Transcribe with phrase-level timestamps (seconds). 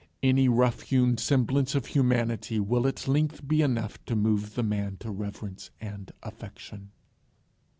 [0.23, 4.97] Any rough hewn semblance of humanity will at length be enough to move the man
[5.01, 6.89] to reverence and affection.